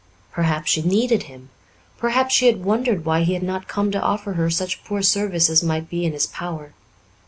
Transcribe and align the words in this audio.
Perhaps 0.31 0.71
she 0.71 0.81
needed 0.81 1.21
him 1.29 1.49
perhaps 1.99 2.33
she 2.33 2.47
had 2.47 2.65
wondered 2.65 3.05
why 3.05 3.21
he 3.21 3.35
had 3.35 3.43
not 3.43 3.67
come 3.67 3.91
to 3.91 4.01
offer 4.01 4.33
her 4.33 4.49
such 4.49 4.83
poor 4.83 5.03
service 5.03 5.47
as 5.47 5.61
might 5.63 5.91
be 5.91 6.05
in 6.07 6.13
his 6.13 6.25
power. 6.25 6.73